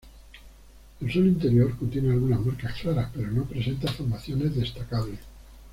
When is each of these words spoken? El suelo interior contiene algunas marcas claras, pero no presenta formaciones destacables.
El 0.99 1.11
suelo 1.11 1.27
interior 1.27 1.77
contiene 1.77 2.09
algunas 2.11 2.39
marcas 2.43 2.73
claras, 2.81 3.11
pero 3.13 3.29
no 3.29 3.43
presenta 3.45 3.87
formaciones 3.91 4.55
destacables. 4.55 5.19